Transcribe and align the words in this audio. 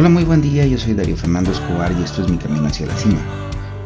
Hola, 0.00 0.08
muy 0.08 0.24
buen 0.24 0.40
día, 0.40 0.64
yo 0.64 0.78
soy 0.78 0.94
Darío 0.94 1.14
Fernando 1.14 1.52
Escobar 1.52 1.92
y 1.92 2.02
esto 2.02 2.22
es 2.22 2.30
Mi 2.30 2.38
Camino 2.38 2.66
hacia 2.66 2.86
la 2.86 2.96
Cima, 2.96 3.20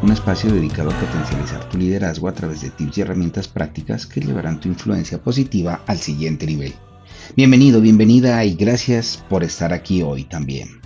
un 0.00 0.12
espacio 0.12 0.48
dedicado 0.48 0.90
a 0.90 1.00
potencializar 1.00 1.68
tu 1.68 1.76
liderazgo 1.76 2.28
a 2.28 2.32
través 2.32 2.60
de 2.60 2.70
tips 2.70 2.98
y 2.98 3.00
herramientas 3.00 3.48
prácticas 3.48 4.06
que 4.06 4.20
llevarán 4.20 4.60
tu 4.60 4.68
influencia 4.68 5.20
positiva 5.20 5.82
al 5.88 5.98
siguiente 5.98 6.46
nivel. 6.46 6.72
Bienvenido, 7.36 7.80
bienvenida 7.80 8.44
y 8.44 8.54
gracias 8.54 9.24
por 9.28 9.42
estar 9.42 9.72
aquí 9.72 10.02
hoy 10.02 10.22
también. 10.22 10.80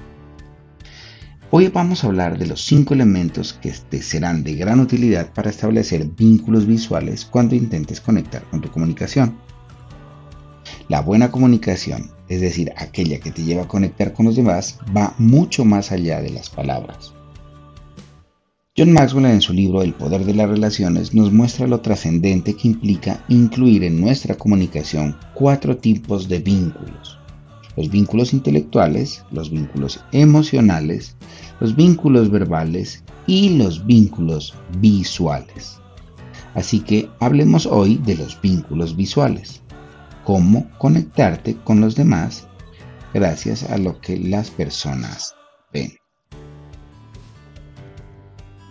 Hoy 1.50 1.68
vamos 1.68 2.02
a 2.02 2.06
hablar 2.06 2.38
de 2.38 2.46
los 2.46 2.64
cinco 2.64 2.94
elementos 2.94 3.52
que 3.52 3.74
te 3.90 4.00
serán 4.00 4.42
de 4.44 4.54
gran 4.54 4.80
utilidad 4.80 5.34
para 5.34 5.50
establecer 5.50 6.06
vínculos 6.06 6.64
visuales 6.66 7.26
cuando 7.26 7.54
intentes 7.54 8.00
conectar 8.00 8.44
con 8.44 8.62
tu 8.62 8.70
comunicación. 8.70 9.36
La 10.88 11.02
buena 11.02 11.30
comunicación, 11.30 12.12
es 12.28 12.40
decir, 12.40 12.72
aquella 12.76 13.20
que 13.20 13.30
te 13.30 13.42
lleva 13.42 13.62
a 13.62 13.68
conectar 13.68 14.12
con 14.12 14.26
los 14.26 14.36
demás, 14.36 14.78
va 14.96 15.14
mucho 15.18 15.64
más 15.64 15.92
allá 15.92 16.20
de 16.20 16.30
las 16.30 16.50
palabras. 16.50 17.12
John 18.76 18.92
Maxwell 18.92 19.26
en 19.26 19.40
su 19.40 19.52
libro 19.52 19.82
El 19.82 19.94
poder 19.94 20.24
de 20.24 20.34
las 20.34 20.48
relaciones 20.48 21.12
nos 21.12 21.32
muestra 21.32 21.66
lo 21.66 21.80
trascendente 21.80 22.54
que 22.54 22.68
implica 22.68 23.24
incluir 23.28 23.82
en 23.82 24.00
nuestra 24.00 24.36
comunicación 24.36 25.16
cuatro 25.34 25.76
tipos 25.76 26.28
de 26.28 26.38
vínculos 26.38 27.18
los 27.78 27.90
vínculos 27.90 28.32
intelectuales, 28.32 29.22
los 29.30 29.50
vínculos 29.50 30.00
emocionales, 30.10 31.14
los 31.60 31.76
vínculos 31.76 32.28
verbales 32.28 33.04
y 33.28 33.50
los 33.50 33.86
vínculos 33.86 34.52
visuales. 34.80 35.78
Así 36.54 36.80
que 36.80 37.08
hablemos 37.20 37.66
hoy 37.66 37.98
de 37.98 38.16
los 38.16 38.40
vínculos 38.40 38.96
visuales. 38.96 39.62
Cómo 40.28 40.68
conectarte 40.76 41.56
con 41.56 41.80
los 41.80 41.96
demás 41.96 42.46
gracias 43.14 43.62
a 43.62 43.78
lo 43.78 43.98
que 43.98 44.18
las 44.18 44.50
personas 44.50 45.34
ven. 45.72 45.94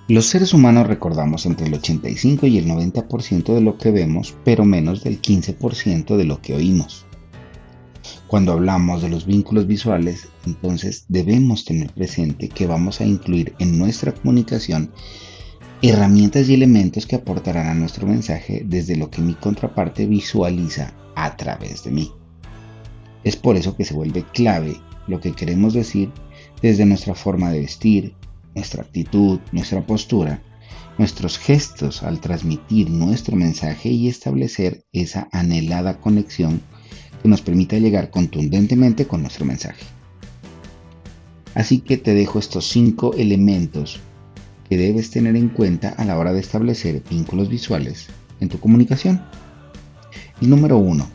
Los 0.07 0.27
seres 0.27 0.53
humanos 0.53 0.85
recordamos 0.85 1.47
entre 1.47 1.65
el 1.65 1.73
85 1.73 2.45
y 2.45 2.59
el 2.59 2.67
90% 2.67 3.55
de 3.55 3.61
lo 3.61 3.75
que 3.75 3.89
vemos, 3.89 4.35
pero 4.43 4.65
menos 4.65 5.03
del 5.03 5.19
15% 5.19 6.15
de 6.15 6.25
lo 6.25 6.39
que 6.43 6.53
oímos. 6.53 7.07
Cuando 8.27 8.51
hablamos 8.51 9.01
de 9.01 9.09
los 9.09 9.25
vínculos 9.25 9.65
visuales, 9.65 10.29
entonces 10.45 11.05
debemos 11.07 11.65
tener 11.65 11.91
presente 11.91 12.49
que 12.49 12.67
vamos 12.67 13.01
a 13.01 13.05
incluir 13.05 13.55
en 13.57 13.79
nuestra 13.79 14.11
comunicación 14.11 14.91
herramientas 15.81 16.49
y 16.49 16.55
elementos 16.55 17.05
que 17.05 17.17
aportarán 17.17 17.67
a 17.67 17.75
nuestro 17.75 18.07
mensaje 18.07 18.63
desde 18.65 18.95
lo 18.95 19.11
que 19.11 19.21
mi 19.21 19.35
contraparte 19.35 20.07
visualiza 20.07 20.93
a 21.15 21.35
través 21.35 21.83
de 21.83 21.91
mí. 21.91 22.11
Es 23.23 23.35
por 23.35 23.57
eso 23.57 23.75
que 23.75 23.85
se 23.85 23.93
vuelve 23.93 24.23
clave 24.33 24.77
lo 25.07 25.19
que 25.19 25.33
queremos 25.33 25.73
decir 25.73 26.11
desde 26.61 26.85
nuestra 26.85 27.13
forma 27.13 27.51
de 27.51 27.59
vestir, 27.59 28.15
nuestra 28.55 28.81
actitud, 28.81 29.39
nuestra 29.51 29.85
postura, 29.85 30.41
nuestros 30.97 31.37
gestos 31.37 32.01
al 32.01 32.19
transmitir 32.19 32.89
nuestro 32.89 33.35
mensaje 33.35 33.89
y 33.89 34.07
establecer 34.07 34.83
esa 34.93 35.27
anhelada 35.31 35.99
conexión 35.99 36.61
que 37.21 37.29
nos 37.29 37.41
permita 37.41 37.77
llegar 37.77 38.09
contundentemente 38.09 39.05
con 39.05 39.21
nuestro 39.21 39.45
mensaje. 39.45 39.83
Así 41.53 41.79
que 41.79 41.97
te 41.97 42.15
dejo 42.15 42.39
estos 42.39 42.67
cinco 42.67 43.13
elementos 43.15 43.99
que 44.69 44.77
debes 44.77 45.11
tener 45.11 45.35
en 45.35 45.49
cuenta 45.49 45.89
a 45.89 46.05
la 46.05 46.17
hora 46.17 46.33
de 46.33 46.39
establecer 46.39 47.03
vínculos 47.09 47.49
visuales 47.49 48.07
en 48.39 48.49
tu 48.49 48.59
comunicación. 48.59 49.21
El 50.41 50.49
número 50.49 50.77
uno, 50.77 51.07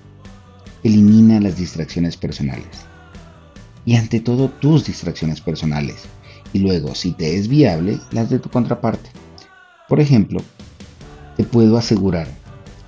elimina 0.82 1.40
las 1.40 1.56
distracciones 1.56 2.16
personales. 2.16 2.86
Y 3.84 3.96
ante 3.96 4.20
todo 4.20 4.48
tus 4.48 4.86
distracciones 4.86 5.40
personales. 5.40 6.04
Y 6.52 6.60
luego, 6.60 6.94
si 6.94 7.12
te 7.12 7.36
es 7.36 7.48
viable, 7.48 7.98
las 8.10 8.30
de 8.30 8.38
tu 8.38 8.48
contraparte. 8.48 9.10
Por 9.88 10.00
ejemplo, 10.00 10.40
te 11.36 11.44
puedo 11.44 11.76
asegurar 11.76 12.28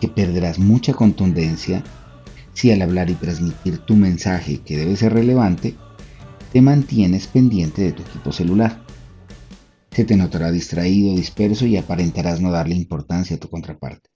que 0.00 0.08
perderás 0.08 0.58
mucha 0.58 0.92
contundencia 0.92 1.82
si 2.53 2.70
al 2.70 2.82
hablar 2.82 3.10
y 3.10 3.14
transmitir 3.14 3.78
tu 3.78 3.97
mensaje 3.97 4.60
que 4.60 4.76
debe 4.76 4.97
ser 4.97 5.12
relevante, 5.12 5.74
te 6.53 6.62
mantienes 6.62 7.26
pendiente 7.26 7.82
de 7.82 7.92
tu 7.92 8.03
equipo 8.03 8.30
celular. 8.30 8.84
Se 9.94 10.05
te 10.05 10.16
notará 10.16 10.50
distraído, 10.50 11.15
disperso 11.15 11.66
y 11.66 11.77
aparentarás 11.77 12.41
no 12.41 12.50
darle 12.50 12.75
importancia 12.75 13.37
a 13.37 13.38
tu 13.38 13.49
contraparte. 13.49 14.10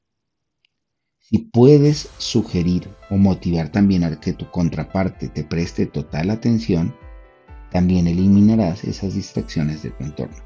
Si 1.21 1.39
puedes 1.39 2.09
sugerir 2.19 2.89
o 3.11 3.17
motivar 3.17 3.71
también 3.71 4.03
a 4.03 4.19
que 4.19 4.33
tu 4.33 4.51
contraparte 4.51 5.29
te 5.29 5.45
preste 5.45 5.87
total 5.87 6.31
atención, 6.31 6.97
también 7.71 8.09
eliminarás 8.09 8.83
esas 8.83 9.15
distracciones 9.15 9.85
de 9.85 9.91
tu 9.91 10.03
entorno. 10.03 10.43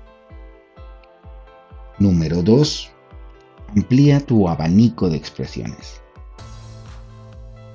Número 1.98 2.42
2. 2.42 2.90
Amplía 3.74 4.20
tu 4.20 4.50
abanico 4.50 5.08
de 5.08 5.16
expresiones. 5.16 6.02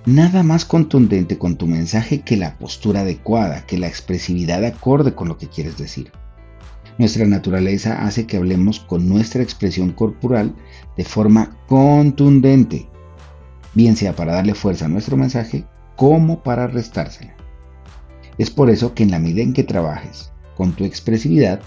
Nada 0.06 0.44
más 0.44 0.64
contundente 0.64 1.40
con 1.40 1.58
tu 1.58 1.66
mensaje 1.66 2.22
que 2.22 2.38
la 2.38 2.60
postura 2.60 3.02
adecuada, 3.02 3.66
que 3.66 3.80
la 3.80 3.88
expresividad 3.88 4.64
acorde 4.64 5.16
con 5.16 5.28
lo 5.28 5.40
que 5.40 5.48
quieres 5.48 5.76
decir. 5.78 6.12
Nuestra 6.98 7.26
naturaleza 7.26 8.04
hace 8.06 8.26
que 8.26 8.38
hablemos 8.38 8.80
con 8.80 9.08
nuestra 9.08 9.44
expresión 9.44 9.92
corporal 9.92 10.56
de 10.96 11.04
forma 11.04 11.56
contundente, 11.68 12.88
bien 13.76 13.96
sea 13.96 14.16
para 14.16 14.34
darle 14.34 14.56
fuerza 14.56 14.86
a 14.86 14.90
nuestro 14.90 15.16
mensaje 15.16 15.66
como 15.96 16.42
para 16.42 16.68
restársela. 16.68 17.36
Es 18.40 18.50
por 18.50 18.70
eso 18.70 18.96
que 18.96 19.04
en 19.04 19.12
la 19.12 19.20
medida 19.20 19.44
en 19.44 19.54
que 19.54 19.64
trabajes 19.64 20.32
con 20.56 20.72
tu 20.74 20.86
expresividad, 20.86 21.62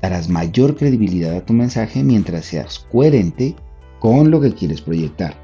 darás 0.00 0.28
mayor 0.28 0.76
credibilidad 0.76 1.36
a 1.36 1.44
tu 1.44 1.52
mensaje 1.52 2.02
mientras 2.02 2.46
seas 2.46 2.86
coherente 2.90 3.54
con 4.00 4.30
lo 4.30 4.40
que 4.40 4.54
quieres 4.54 4.80
proyectar. 4.80 5.36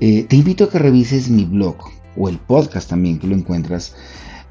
Eh, 0.00 0.24
te 0.24 0.36
invito 0.36 0.64
a 0.64 0.70
que 0.70 0.78
revises 0.78 1.30
mi 1.30 1.44
blog 1.44 1.76
o 2.16 2.28
el 2.28 2.38
podcast 2.38 2.90
también 2.90 3.18
que 3.18 3.26
lo 3.26 3.34
encuentras 3.34 3.94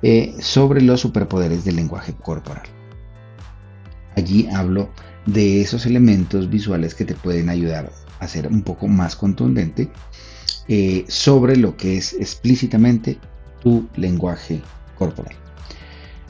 eh, 0.01 0.35
sobre 0.39 0.81
los 0.81 1.01
superpoderes 1.01 1.63
del 1.63 1.75
lenguaje 1.75 2.13
corporal. 2.13 2.63
Allí 4.16 4.47
hablo 4.53 4.89
de 5.25 5.62
esos 5.62 5.85
elementos 5.85 6.50
visuales 6.50 6.95
que 6.95 7.06
te 7.06 7.16
pueden 7.16 7.50
ayudar 7.50 7.91
a 8.19 8.28
ser 8.28 8.47
un 8.47 8.62
poco 8.63 8.88
más 8.88 9.16
contundente 9.16 9.89
eh, 10.67 11.06
sobre 11.07 11.56
lo 11.56 11.78
que 11.78 11.97
es 11.97 12.13
explícitamente 12.13 13.17
tu 13.62 13.88
lenguaje 13.95 14.62
corporal. 14.97 15.35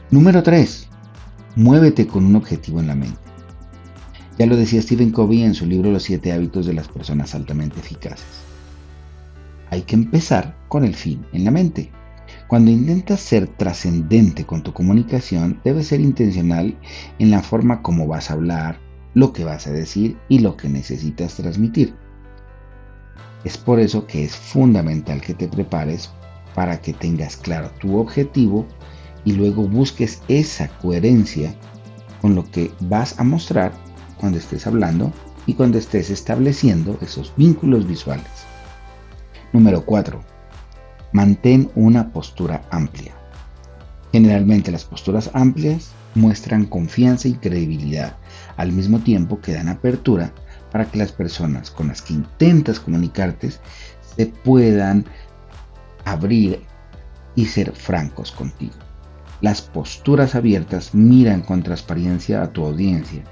Número 0.09 0.43
3. 0.43 0.87
Muévete 1.55 2.07
con 2.07 2.25
un 2.25 2.35
objetivo 2.35 2.79
en 2.79 2.87
la 2.87 2.95
mente. 2.95 3.19
Ya 4.37 4.45
lo 4.45 4.55
decía 4.55 4.81
Stephen 4.81 5.11
Covey 5.11 5.43
en 5.43 5.53
su 5.53 5.65
libro 5.65 5.91
Los 5.91 6.03
siete 6.03 6.31
hábitos 6.31 6.65
de 6.65 6.73
las 6.73 6.87
personas 6.87 7.35
altamente 7.35 7.79
eficaces 7.79 8.51
hay 9.71 9.81
que 9.83 9.95
empezar 9.95 10.55
con 10.67 10.83
el 10.83 10.93
fin 10.93 11.25
en 11.31 11.45
la 11.45 11.51
mente. 11.51 11.89
Cuando 12.51 12.69
intentas 12.69 13.21
ser 13.21 13.47
trascendente 13.47 14.45
con 14.45 14.61
tu 14.61 14.73
comunicación, 14.73 15.61
debes 15.63 15.87
ser 15.87 16.01
intencional 16.01 16.77
en 17.17 17.31
la 17.31 17.41
forma 17.41 17.81
como 17.81 18.07
vas 18.07 18.29
a 18.29 18.33
hablar, 18.33 18.77
lo 19.13 19.31
que 19.31 19.45
vas 19.45 19.67
a 19.67 19.71
decir 19.71 20.17
y 20.27 20.39
lo 20.39 20.57
que 20.57 20.67
necesitas 20.67 21.35
transmitir. 21.35 21.95
Es 23.45 23.57
por 23.57 23.79
eso 23.79 24.05
que 24.05 24.25
es 24.25 24.35
fundamental 24.35 25.21
que 25.21 25.33
te 25.33 25.47
prepares 25.47 26.11
para 26.53 26.81
que 26.81 26.91
tengas 26.91 27.37
claro 27.37 27.71
tu 27.79 27.97
objetivo 27.97 28.67
y 29.23 29.31
luego 29.31 29.65
busques 29.65 30.21
esa 30.27 30.67
coherencia 30.79 31.55
con 32.21 32.35
lo 32.35 32.43
que 32.51 32.69
vas 32.81 33.17
a 33.17 33.23
mostrar 33.23 33.71
cuando 34.17 34.39
estés 34.39 34.67
hablando 34.67 35.13
y 35.45 35.53
cuando 35.53 35.77
estés 35.77 36.09
estableciendo 36.09 36.97
esos 36.99 37.33
vínculos 37.37 37.87
visuales. 37.87 38.27
Número 39.53 39.85
4. 39.85 40.30
Mantén 41.13 41.69
una 41.75 42.11
postura 42.11 42.63
amplia. 42.71 43.13
Generalmente 44.11 44.71
las 44.71 44.85
posturas 44.85 45.29
amplias 45.33 45.91
muestran 46.15 46.65
confianza 46.65 47.27
y 47.27 47.33
credibilidad, 47.33 48.15
al 48.57 48.71
mismo 48.71 48.99
tiempo 48.99 49.39
que 49.39 49.53
dan 49.53 49.69
apertura 49.69 50.33
para 50.71 50.85
que 50.85 50.97
las 50.97 51.11
personas 51.11 51.69
con 51.71 51.87
las 51.89 52.01
que 52.01 52.13
intentas 52.13 52.79
comunicarte 52.79 53.51
se 54.15 54.25
puedan 54.25 55.05
abrir 56.05 56.61
y 57.35 57.45
ser 57.45 57.73
francos 57.73 58.31
contigo. 58.31 58.73
Las 59.41 59.61
posturas 59.61 60.35
abiertas 60.35 60.93
miran 60.93 61.41
con 61.41 61.63
transparencia 61.63 62.41
a 62.41 62.51
tu 62.51 62.65
audiencia, 62.65 63.23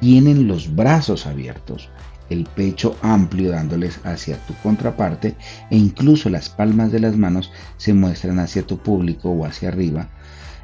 tienen 0.00 0.46
los 0.46 0.74
brazos 0.74 1.26
abiertos 1.26 1.88
el 2.30 2.44
pecho 2.44 2.96
amplio 3.02 3.50
dándoles 3.50 4.00
hacia 4.04 4.38
tu 4.46 4.54
contraparte 4.62 5.36
e 5.70 5.76
incluso 5.76 6.28
las 6.28 6.48
palmas 6.48 6.92
de 6.92 7.00
las 7.00 7.16
manos 7.16 7.52
se 7.76 7.94
muestran 7.94 8.38
hacia 8.38 8.66
tu 8.66 8.78
público 8.78 9.30
o 9.30 9.44
hacia 9.44 9.68
arriba 9.68 10.08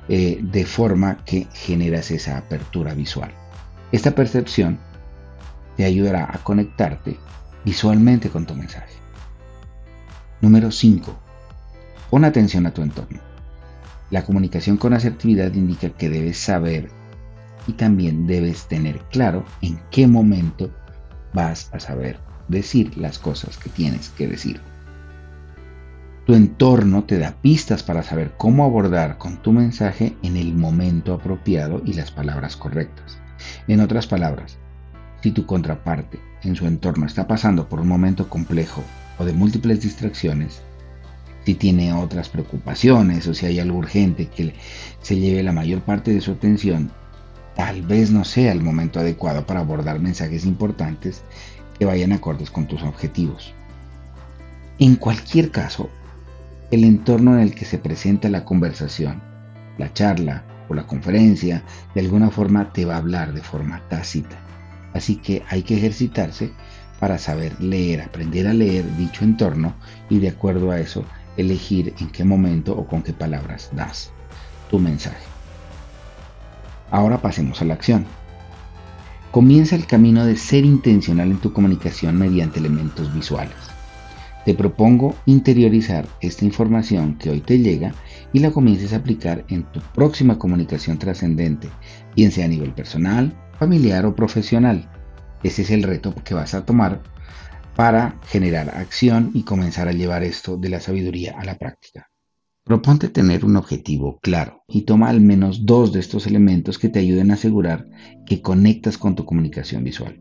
eh, 0.08 0.40
de 0.42 0.64
forma 0.64 1.18
que 1.24 1.46
generas 1.52 2.10
esa 2.10 2.36
apertura 2.36 2.94
visual. 2.94 3.32
Esta 3.92 4.14
percepción 4.14 4.78
te 5.76 5.84
ayudará 5.84 6.28
a 6.32 6.38
conectarte 6.38 7.18
visualmente 7.64 8.28
con 8.28 8.46
tu 8.46 8.54
mensaje. 8.54 8.94
Número 10.40 10.70
5. 10.70 11.14
Pon 12.10 12.24
atención 12.24 12.66
a 12.66 12.74
tu 12.74 12.82
entorno. 12.82 13.20
La 14.10 14.24
comunicación 14.24 14.76
con 14.76 14.92
asertividad 14.92 15.54
indica 15.54 15.90
que 15.90 16.10
debes 16.10 16.36
saber 16.36 16.90
y 17.66 17.72
también 17.74 18.26
debes 18.26 18.66
tener 18.66 18.98
claro 19.10 19.44
en 19.60 19.80
qué 19.90 20.06
momento 20.06 20.70
vas 21.32 21.70
a 21.72 21.80
saber 21.80 22.18
decir 22.48 22.96
las 22.96 23.18
cosas 23.18 23.56
que 23.56 23.70
tienes 23.70 24.10
que 24.10 24.26
decir. 24.26 24.60
Tu 26.26 26.34
entorno 26.34 27.02
te 27.04 27.18
da 27.18 27.34
pistas 27.42 27.82
para 27.82 28.04
saber 28.04 28.32
cómo 28.36 28.64
abordar 28.64 29.18
con 29.18 29.42
tu 29.42 29.52
mensaje 29.52 30.16
en 30.22 30.36
el 30.36 30.54
momento 30.54 31.14
apropiado 31.14 31.82
y 31.84 31.94
las 31.94 32.12
palabras 32.12 32.56
correctas. 32.56 33.18
En 33.66 33.80
otras 33.80 34.06
palabras, 34.06 34.56
si 35.20 35.32
tu 35.32 35.46
contraparte 35.46 36.20
en 36.44 36.54
su 36.54 36.66
entorno 36.66 37.06
está 37.06 37.26
pasando 37.26 37.68
por 37.68 37.80
un 37.80 37.88
momento 37.88 38.28
complejo 38.28 38.84
o 39.18 39.24
de 39.24 39.32
múltiples 39.32 39.80
distracciones, 39.80 40.62
si 41.44 41.54
tiene 41.54 41.92
otras 41.92 42.28
preocupaciones 42.28 43.26
o 43.26 43.34
si 43.34 43.46
hay 43.46 43.58
algo 43.58 43.78
urgente 43.78 44.28
que 44.28 44.54
se 45.00 45.16
lleve 45.16 45.42
la 45.42 45.52
mayor 45.52 45.80
parte 45.80 46.12
de 46.12 46.20
su 46.20 46.32
atención, 46.32 46.92
tal 47.56 47.82
vez 47.82 48.10
no 48.10 48.24
sea 48.24 48.52
el 48.52 48.62
momento 48.62 49.00
adecuado 49.00 49.46
para 49.46 49.60
abordar 49.60 50.00
mensajes 50.00 50.44
importantes 50.44 51.22
que 51.78 51.84
vayan 51.84 52.12
acordes 52.12 52.50
con 52.50 52.66
tus 52.66 52.82
objetivos. 52.82 53.54
En 54.78 54.96
cualquier 54.96 55.50
caso, 55.50 55.90
el 56.70 56.84
entorno 56.84 57.34
en 57.34 57.40
el 57.40 57.54
que 57.54 57.64
se 57.64 57.78
presenta 57.78 58.28
la 58.28 58.44
conversación, 58.44 59.22
la 59.78 59.92
charla 59.92 60.44
o 60.68 60.74
la 60.74 60.86
conferencia, 60.86 61.62
de 61.94 62.00
alguna 62.00 62.30
forma 62.30 62.72
te 62.72 62.84
va 62.84 62.94
a 62.94 62.98
hablar 62.98 63.32
de 63.32 63.42
forma 63.42 63.82
tácita. 63.88 64.36
Así 64.94 65.16
que 65.16 65.42
hay 65.48 65.62
que 65.62 65.76
ejercitarse 65.76 66.52
para 66.98 67.18
saber 67.18 67.60
leer, 67.60 68.00
aprender 68.00 68.46
a 68.46 68.54
leer 68.54 68.84
dicho 68.96 69.24
entorno 69.24 69.74
y 70.08 70.18
de 70.18 70.28
acuerdo 70.28 70.70
a 70.70 70.80
eso 70.80 71.04
elegir 71.36 71.94
en 72.00 72.08
qué 72.08 72.24
momento 72.24 72.76
o 72.76 72.86
con 72.86 73.02
qué 73.02 73.12
palabras 73.12 73.70
das 73.74 74.10
tu 74.70 74.78
mensaje. 74.78 75.31
Ahora 76.92 77.22
pasemos 77.22 77.62
a 77.62 77.64
la 77.64 77.72
acción. 77.72 78.04
Comienza 79.30 79.74
el 79.76 79.86
camino 79.86 80.26
de 80.26 80.36
ser 80.36 80.66
intencional 80.66 81.30
en 81.30 81.38
tu 81.38 81.54
comunicación 81.54 82.18
mediante 82.18 82.58
elementos 82.58 83.12
visuales. 83.14 83.56
Te 84.44 84.52
propongo 84.52 85.16
interiorizar 85.24 86.06
esta 86.20 86.44
información 86.44 87.16
que 87.16 87.30
hoy 87.30 87.40
te 87.40 87.58
llega 87.58 87.94
y 88.34 88.40
la 88.40 88.50
comiences 88.50 88.92
a 88.92 88.96
aplicar 88.96 89.46
en 89.48 89.62
tu 89.72 89.80
próxima 89.80 90.38
comunicación 90.38 90.98
trascendente, 90.98 91.70
bien 92.14 92.30
sea 92.30 92.44
a 92.44 92.48
nivel 92.48 92.72
personal, 92.72 93.34
familiar 93.58 94.04
o 94.04 94.14
profesional. 94.14 94.90
Ese 95.42 95.62
es 95.62 95.70
el 95.70 95.84
reto 95.84 96.14
que 96.22 96.34
vas 96.34 96.52
a 96.52 96.66
tomar 96.66 97.00
para 97.74 98.20
generar 98.26 98.68
acción 98.76 99.30
y 99.32 99.44
comenzar 99.44 99.88
a 99.88 99.92
llevar 99.92 100.24
esto 100.24 100.58
de 100.58 100.68
la 100.68 100.80
sabiduría 100.80 101.36
a 101.38 101.44
la 101.46 101.56
práctica. 101.56 102.11
Proponte 102.64 103.08
tener 103.08 103.44
un 103.44 103.56
objetivo 103.56 104.20
claro 104.22 104.62
y 104.68 104.82
toma 104.82 105.08
al 105.08 105.20
menos 105.20 105.66
dos 105.66 105.92
de 105.92 105.98
estos 105.98 106.28
elementos 106.28 106.78
que 106.78 106.88
te 106.88 107.00
ayuden 107.00 107.32
a 107.32 107.34
asegurar 107.34 107.88
que 108.24 108.40
conectas 108.40 108.98
con 108.98 109.16
tu 109.16 109.24
comunicación 109.24 109.82
visual. 109.82 110.20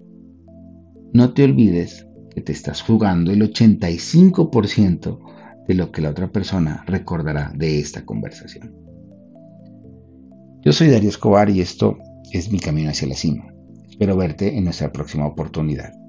No 1.13 1.33
te 1.33 1.43
olvides 1.43 2.07
que 2.33 2.41
te 2.41 2.51
estás 2.51 2.81
jugando 2.81 3.31
el 3.31 3.41
85% 3.41 5.19
de 5.67 5.73
lo 5.75 5.91
que 5.91 6.01
la 6.01 6.09
otra 6.09 6.31
persona 6.31 6.83
recordará 6.87 7.53
de 7.55 7.79
esta 7.79 8.05
conversación. 8.05 8.73
Yo 10.63 10.73
soy 10.73 10.89
Darío 10.89 11.09
Escobar 11.09 11.49
y 11.51 11.61
esto 11.61 11.97
es 12.31 12.51
mi 12.51 12.59
camino 12.59 12.89
hacia 12.89 13.07
la 13.07 13.15
cima. 13.15 13.53
Espero 13.87 14.17
verte 14.17 14.57
en 14.57 14.63
nuestra 14.63 14.91
próxima 14.91 15.27
oportunidad. 15.27 16.00